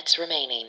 [0.00, 0.66] minutes remaining.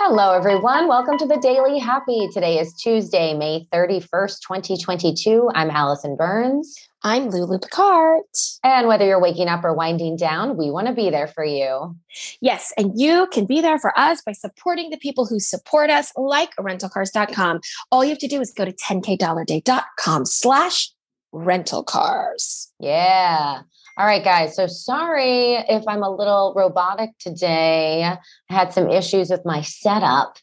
[0.00, 0.88] Hello, everyone.
[0.88, 2.26] Welcome to the Daily Happy.
[2.32, 5.48] Today is Tuesday, May 31st, 2022.
[5.54, 6.76] I'm Alison Burns.
[7.04, 8.24] I'm Lulu Picard.
[8.64, 11.94] And whether you're waking up or winding down, we want to be there for you.
[12.40, 16.10] Yes, and you can be there for us by supporting the people who support us,
[16.16, 17.60] like rentalcars.com.
[17.92, 20.90] All you have to do is go to 10kdollarday.com slash
[21.30, 22.72] rental cars.
[22.80, 23.60] Yeah.
[23.96, 24.56] All right, guys.
[24.56, 28.02] So sorry if I'm a little robotic today.
[28.02, 28.18] I
[28.52, 30.36] had some issues with my setup.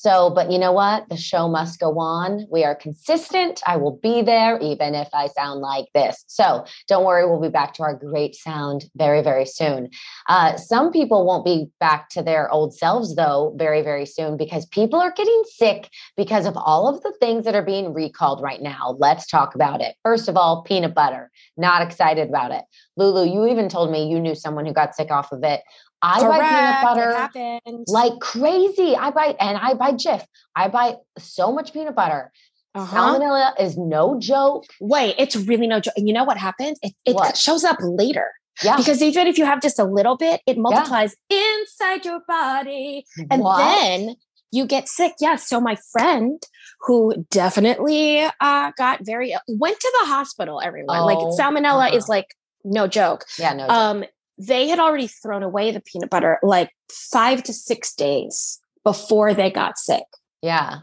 [0.00, 1.08] So, but you know what?
[1.08, 2.46] The show must go on.
[2.50, 3.62] We are consistent.
[3.66, 6.24] I will be there even if I sound like this.
[6.26, 9.90] So don't worry, we'll be back to our great sound very, very soon.
[10.28, 14.66] Uh, some people won't be back to their old selves, though, very, very soon because
[14.66, 18.60] people are getting sick because of all of the things that are being recalled right
[18.60, 18.96] now.
[18.98, 19.94] Let's talk about it.
[20.02, 21.30] First of all, peanut butter.
[21.56, 22.64] Not excited about it.
[22.96, 25.62] Lulu, you even told me you knew someone who got sick off of it.
[26.06, 26.40] I Correct.
[26.42, 28.94] buy peanut butter like crazy.
[28.94, 30.22] I buy and I buy Jif.
[30.54, 32.30] I buy so much peanut butter.
[32.74, 32.96] Uh-huh.
[32.96, 34.64] Salmonella is no joke.
[34.80, 35.94] Wait, it's really no joke.
[35.96, 36.78] And you know what happens?
[36.82, 37.36] It, it What?
[37.36, 38.32] shows up later.
[38.62, 38.76] Yeah.
[38.76, 43.04] Because even if you have just a little bit, it multiplies inside your body.
[43.30, 43.58] And What?
[43.58, 44.16] then
[44.52, 45.14] you get sick.
[45.20, 45.36] Yeah.
[45.36, 46.42] So my friend
[46.80, 51.00] who definitely uh, got very went to the hospital, everyone.
[51.02, 52.12] like Oh, salmonella is uh-huh.
[52.12, 52.26] like
[52.64, 53.24] no joke.
[53.38, 53.66] yeah, no.
[53.66, 53.70] joke.
[53.70, 54.04] Um,
[54.38, 59.50] they had already thrown away the peanut butter like five to six days before they
[59.50, 60.04] got sick.
[60.42, 60.78] yeah.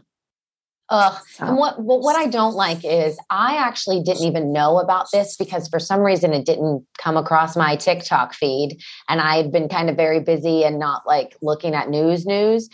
[0.88, 1.22] Ugh.
[1.30, 5.06] So- And what but what I don't like is I actually didn't even know about
[5.10, 8.78] this because for some reason it didn't come across my TikTok feed
[9.08, 12.68] and I've been kind of very busy and not like looking at news news.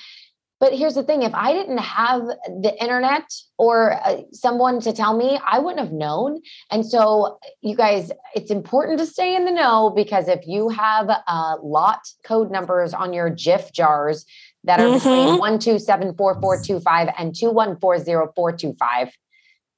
[0.61, 5.17] But here's the thing if I didn't have the internet or uh, someone to tell
[5.17, 6.41] me, I wouldn't have known.
[6.71, 11.09] And so, you guys, it's important to stay in the know because if you have
[11.11, 14.25] uh, lot code numbers on your Jif jars
[14.65, 15.39] that are between Mhm.
[15.39, 19.13] 1274425 and 2140425,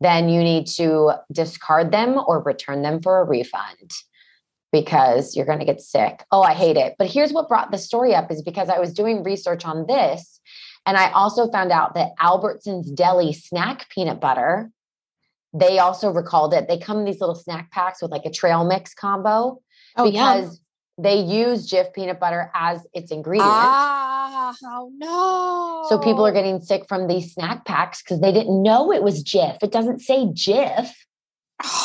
[0.00, 3.90] then you need to discard them or return them for a refund
[4.72, 6.24] because you're going to get sick.
[6.30, 6.94] Oh, I hate it.
[6.98, 10.40] But here's what brought the story up is because I was doing research on this
[10.90, 14.72] and I also found out that Albertson's Deli snack peanut butter,
[15.54, 16.66] they also recalled it.
[16.66, 19.62] They come in these little snack packs with like a trail mix combo
[19.96, 20.60] Oh, because
[20.98, 23.48] they use Jif peanut butter as its ingredient.
[23.48, 25.86] Ah, oh no.
[25.88, 29.22] So people are getting sick from these snack packs because they didn't know it was
[29.22, 29.62] Jif.
[29.62, 30.90] It doesn't say Jif.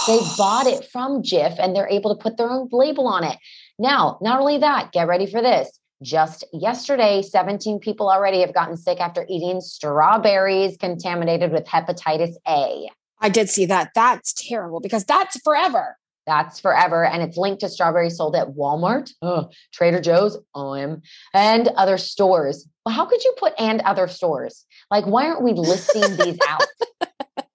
[0.07, 3.37] They bought it from Jif and they're able to put their own label on it.
[3.77, 5.79] Now, not only that, get ready for this.
[6.01, 12.89] Just yesterday, 17 people already have gotten sick after eating strawberries contaminated with hepatitis A.
[13.19, 13.91] I did see that.
[13.95, 15.97] That's terrible because that's forever.
[16.27, 17.05] That's forever.
[17.05, 21.01] And it's linked to strawberries sold at Walmart, ugh, Trader Joe's, OM,
[21.33, 22.67] and other stores.
[22.85, 24.65] Well, how could you put and other stores?
[24.91, 26.63] Like, why aren't we listing these out?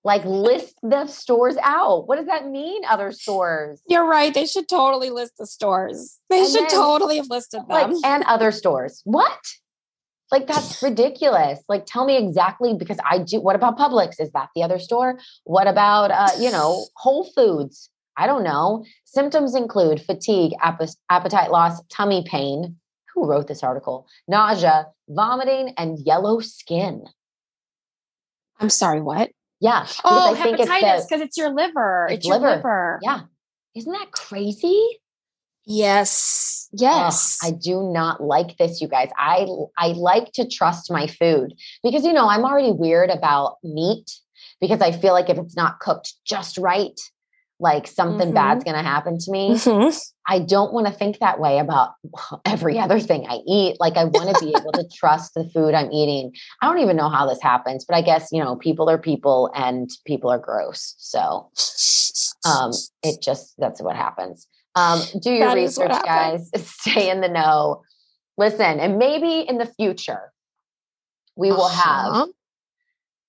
[0.02, 2.08] Like, list the stores out.
[2.08, 3.82] What does that mean, other stores?
[3.86, 4.32] You're right.
[4.32, 6.18] They should totally list the stores.
[6.30, 7.66] They And should then, totally have listed them.
[7.68, 9.02] Like, and other stores.
[9.04, 9.38] What?
[10.32, 11.58] Like, that's ridiculous.
[11.68, 13.40] Like, tell me exactly because I do.
[13.40, 14.20] What about Publix?
[14.20, 15.18] Is that the other store?
[15.44, 17.90] What about, uh, you know, Whole Foods?
[18.16, 18.84] I don't know.
[19.04, 22.76] Symptoms include fatigue, appe- appetite loss, tummy pain.
[23.14, 24.06] Who wrote this article?
[24.28, 27.04] Nausea, vomiting, and yellow skin.
[28.60, 29.30] I'm sorry, what?
[29.60, 29.86] Yeah.
[30.04, 32.06] Oh, hepatitis because it's your liver.
[32.08, 32.56] It's It's, your liver.
[32.56, 32.98] liver.
[33.02, 33.20] Yeah.
[33.74, 35.00] Isn't that crazy?
[35.66, 36.68] Yes.
[36.72, 37.38] Yes.
[37.44, 39.10] I do not like this, you guys.
[39.18, 44.10] I I like to trust my food because you know I'm already weird about meat
[44.60, 46.98] because I feel like if it's not cooked just right,
[47.60, 48.34] like something Mhm.
[48.34, 49.54] bad's gonna happen to me.
[49.54, 50.12] Mhm.
[50.28, 51.90] I don't want to think that way about
[52.44, 53.76] every other thing I eat.
[53.80, 56.32] Like I want to be able to trust the food I'm eating.
[56.62, 59.50] I don't even know how this happens, but I guess you know people are people
[59.54, 60.94] and people are gross.
[60.98, 61.50] So
[62.44, 62.72] um
[63.02, 67.82] it just that's what happens um do your That research guys stay in the know
[68.38, 70.32] listen and maybe in the future
[71.36, 72.26] we will have Uh-huh.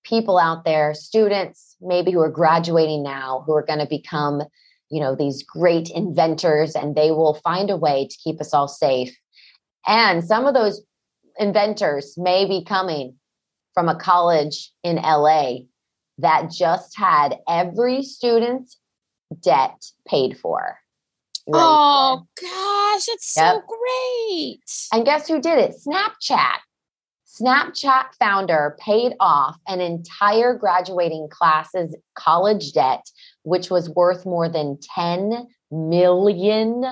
[0.03, 4.42] People out there students maybe who are graduating now who are going to become
[4.89, 8.68] you know these great inventors and they will find a way to keep us all
[8.68, 9.15] safe
[9.88, 10.81] and some of those
[11.38, 13.15] inventors may be coming
[13.74, 15.59] from a college in LA
[16.18, 18.77] that just had every student's
[19.42, 20.77] debt paid for.
[21.45, 24.59] For Oh gosh, it's so great.
[24.94, 25.75] And guess who did it?
[25.86, 26.59] Snapchat.
[27.39, 33.10] Snapchat founder paid off an entire graduating class's college debt,
[33.44, 36.83] which was worth more than $10 million.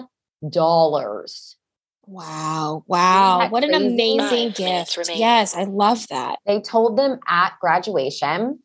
[2.05, 2.83] Wow.
[2.87, 3.49] Wow.
[3.49, 5.09] What an amazing Five gift.
[5.15, 6.39] Yes, I love that.
[6.45, 8.59] They told them at graduation,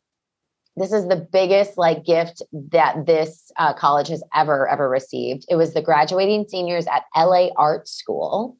[0.77, 5.45] this is the biggest like gift that this uh, college has ever ever received.
[5.49, 8.57] It was the graduating seniors at LA Art School.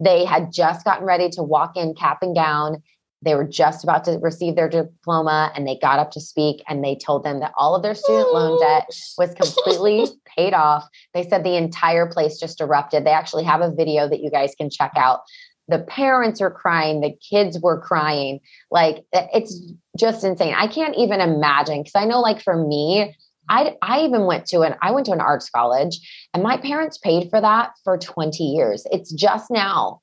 [0.00, 2.82] They had just gotten ready to walk in cap and gown.
[3.22, 6.84] They were just about to receive their diploma and they got up to speak and
[6.84, 10.06] they told them that all of their student loan debt was completely
[10.36, 10.86] paid off.
[11.14, 13.04] They said the entire place just erupted.
[13.04, 15.20] They actually have a video that you guys can check out.
[15.68, 18.40] The parents are crying, the kids were crying.
[18.70, 19.60] Like it's
[19.98, 20.54] just insane.
[20.54, 23.16] I can't even imagine because I know like for me,
[23.48, 25.98] I I even went to an I went to an arts college
[26.34, 28.86] and my parents paid for that for 20 years.
[28.90, 30.00] It's just now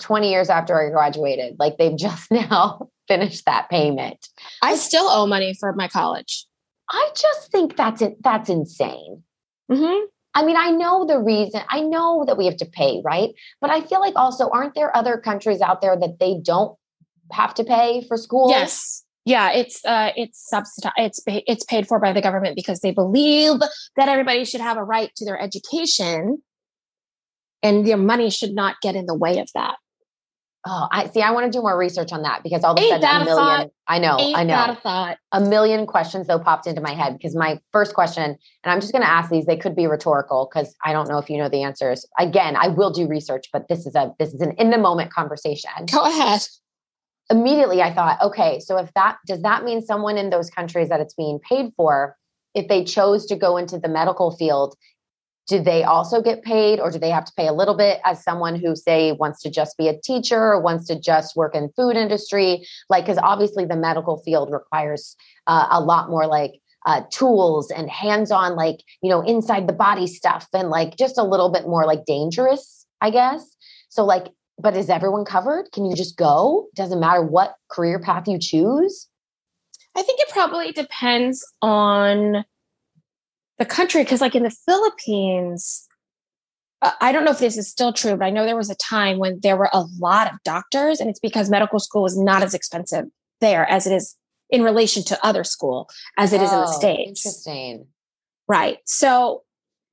[0.00, 1.56] 20 years after I graduated.
[1.58, 4.28] Like they've just now finished that payment.
[4.62, 6.46] I still owe money for my college.
[6.88, 9.22] I just think that's it that's insane.
[9.70, 10.06] Mm-hmm.
[10.36, 11.62] I mean, I know the reason.
[11.70, 13.30] I know that we have to pay, right?
[13.62, 16.76] But I feel like also, aren't there other countries out there that they don't
[17.32, 18.50] have to pay for school?
[18.50, 19.02] Yes.
[19.26, 23.58] Yeah, it's uh it's subsidized it's it's paid for by the government because they believe
[23.96, 26.42] that everybody should have a right to their education
[27.62, 29.76] and their money should not get in the way of that.
[30.68, 31.22] Oh, I see.
[31.22, 33.36] I want to do more research on that because all of a sudden a million.
[33.36, 33.70] thought?
[33.86, 34.16] I know.
[34.18, 34.64] Ain't I know.
[34.64, 35.18] a thought?
[35.30, 38.92] a million questions though popped into my head because my first question, and I'm just
[38.92, 39.46] going to ask these.
[39.46, 42.04] They could be rhetorical because I don't know if you know the answers.
[42.18, 45.12] Again, I will do research, but this is a this is an in the moment
[45.12, 45.70] conversation.
[45.90, 46.42] Go ahead.
[47.28, 51.00] Immediately, I thought, okay, so if that does that mean someone in those countries that
[51.00, 52.16] it's being paid for,
[52.54, 54.76] if they chose to go into the medical field,
[55.48, 58.22] do they also get paid, or do they have to pay a little bit as
[58.22, 61.70] someone who say wants to just be a teacher or wants to just work in
[61.76, 62.66] food industry?
[62.88, 67.90] Like, because obviously the medical field requires uh, a lot more like uh, tools and
[67.90, 71.86] hands-on, like you know, inside the body stuff, and like just a little bit more
[71.86, 73.56] like dangerous, I guess.
[73.88, 74.28] So, like,
[74.58, 75.70] but is everyone covered?
[75.72, 76.68] Can you just go?
[76.74, 79.08] Doesn't matter what career path you choose.
[79.94, 82.44] I think it probably depends on
[83.58, 85.86] the country because, like in the Philippines,
[86.82, 88.74] uh, I don't know if this is still true, but I know there was a
[88.74, 92.42] time when there were a lot of doctors, and it's because medical school is not
[92.42, 93.06] as expensive
[93.40, 94.16] there as it is
[94.50, 97.26] in relation to other school as it is in the Oh, states.
[97.26, 97.86] Interesting.
[98.48, 98.78] Right.
[98.84, 99.42] So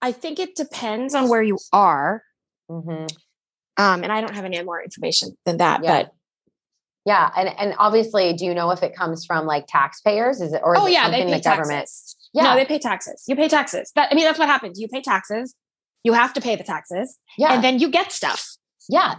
[0.02, 2.24] I think it depends on where you are.
[2.70, 3.10] Mhm.
[3.78, 6.04] Um, and I don't have any more information than that, Yeah.
[6.04, 6.14] but
[7.06, 10.40] Yeah, and and obviously, do you know if it comes from like taxpayers?
[10.42, 11.80] Is it or is oh it yeah, they something pay the government?
[11.82, 12.16] taxes.
[12.34, 12.44] Yeah.
[12.44, 13.24] No, they pay taxes.
[13.28, 13.92] You pay taxes.
[13.96, 14.80] That I mean, that's what happens.
[14.80, 15.54] You pay taxes.
[16.04, 18.46] You have to pay the taxes, Yeah, and then you get stuff.
[18.90, 19.16] yeah.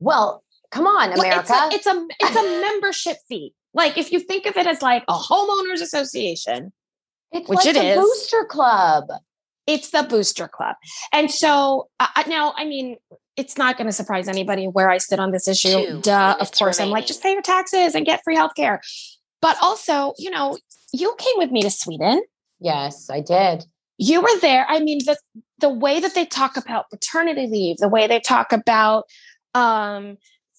[0.00, 1.54] Well, come on, Well, America.
[1.72, 3.54] It's a, it's a it's a membership fee.
[3.74, 6.72] Like if you think of it as like a homeowners association,
[7.32, 7.96] It's which like it a is.
[7.98, 9.08] booster club.
[9.66, 10.76] it's the booster club.
[11.12, 12.96] And so uh, uh, now, I mean,
[13.36, 15.68] it's not going to surprise anybody where I sit on this issue.
[15.86, 18.78] Two Duh, of course, I'm like, just pay your taxes and get free healthcare.
[19.42, 20.56] But also, you know,
[20.92, 22.22] you came with me to Sweden.
[22.60, 23.64] Yes, I did.
[23.98, 24.66] You were there.
[24.68, 25.16] I mean, the
[25.60, 29.04] the way that they talk about paternity leave, the way they talk about
[29.54, 30.16] um,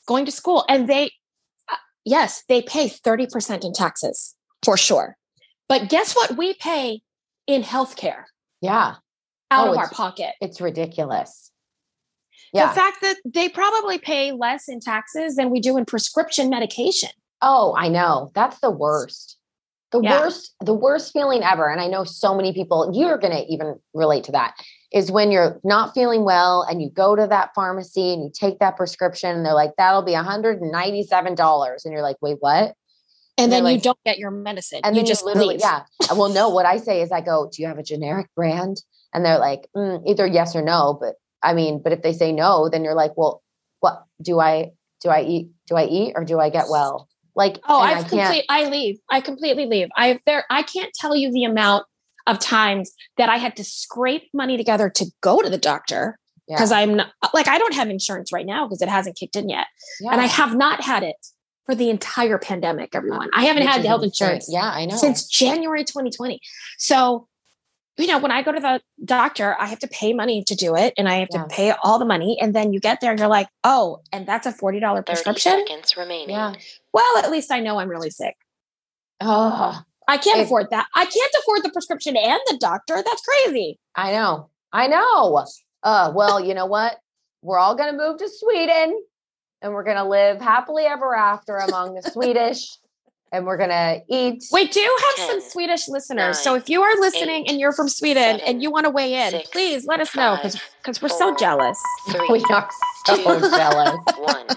[0.08, 1.12] going to school, and they,
[1.72, 1.76] uh,
[2.06, 5.18] yes, they pay thirty percent in taxes for sure.
[5.70, 6.38] But guess what?
[6.38, 7.02] We pay
[7.46, 8.24] in healthcare
[8.62, 8.96] Yeah,
[9.52, 10.34] out Oh, of our pocket.
[10.42, 11.52] it's ridiculous.
[12.54, 12.70] Yeah.
[12.70, 17.10] The fact that they probably pay less in taxes than we do in prescription medication.
[17.42, 18.32] Oh, I know.
[18.34, 19.38] That's the worst.
[19.92, 20.20] The Yeah.
[20.22, 21.70] worst, the worst feeling ever.
[21.70, 24.56] And I know so many people, you're going to even relate to that,
[24.92, 28.60] is when you're not feeling well and you go to that pharmacy and you take
[28.60, 31.86] that prescription and they're like, that'll be $197.
[31.86, 32.74] And you're like, wait, what?
[33.40, 34.82] And They're then you don't get your medicine.
[34.84, 35.62] And you just you literally, leave.
[35.62, 35.84] yeah.
[36.12, 38.82] Well, no, what I say is I go, do you have a generic brand?
[39.14, 40.98] And they're like, mm, either yes or no.
[41.00, 41.16] But
[41.48, 43.42] I mean, but if they say no, then you're like, well,
[43.80, 47.08] what do I, do I eat, do I eat or do I get well?
[47.36, 48.46] Like, Oh, I've I complete.
[48.50, 48.98] I leave.
[49.10, 49.90] I completely leave.
[49.96, 50.44] I there.
[50.50, 51.86] I can't tell you the amount
[52.26, 56.56] of times that I had to scrape money together to go to the doctor yeah,
[56.56, 59.50] because I'm not like I don't have insurance right now because it hasn't kicked in
[59.50, 59.68] yet,
[60.02, 61.16] and I have not had it
[61.66, 62.96] for the entire pandemic.
[62.96, 64.96] Everyone, I haven't had the health insurance Yeah, I know.
[64.96, 66.40] since January 2020.
[66.78, 67.28] So,
[67.98, 70.76] you know, when I go to the doctor, I have to pay money to do
[70.76, 71.44] it and I have Yeah.
[71.44, 72.38] to pay all the money.
[72.40, 75.66] And then you get there and you're like, oh, and that's a $40 30 prescription.
[75.68, 76.30] seconds remaining.
[76.36, 76.54] yeah.
[76.94, 78.36] Well, at least I know I'm really sick.
[79.22, 80.88] Oh, I can't It- afford that.
[80.96, 82.96] I can't afford the prescription and the doctor.
[83.04, 83.80] That's crazy.
[83.96, 84.50] I know.
[84.72, 85.46] I know.
[85.84, 87.00] Uh, well, you know what?
[87.42, 89.02] We're all going to move to Sweden
[89.62, 92.78] and we're going to live happily ever after among the Swedish
[93.32, 94.44] and we're gonna eat.
[94.52, 96.40] We do have Ten, some Swedish listeners.
[96.40, 98.90] so if you are listening eight, and you're from Sweden seven, and you want to
[98.90, 101.78] weigh in, six, please let us know because because we're so jealous.
[102.10, 102.70] Three, we are
[103.06, 103.98] so two, jealous.
[104.18, 104.48] one.